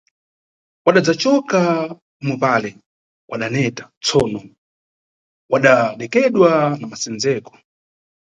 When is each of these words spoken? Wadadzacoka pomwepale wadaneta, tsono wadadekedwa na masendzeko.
Wadadzacoka 0.85 1.59
pomwepale 2.17 2.69
wadaneta, 3.29 3.83
tsono 4.03 4.39
wadadekedwa 5.51 6.49
na 6.79 6.85
masendzeko. 6.91 7.51